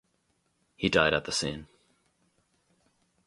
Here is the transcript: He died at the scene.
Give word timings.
He 0.77 0.89
died 0.89 1.13
at 1.13 1.25
the 1.25 1.31
scene. 1.31 1.67